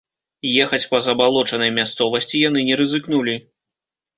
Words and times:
Ехаць 0.63 0.87
па 0.93 1.01
забалочанай 1.07 1.71
мясцовасці 1.77 2.43
яны 2.47 2.65
не 2.71 2.75
рызыкнулі. 2.83 3.37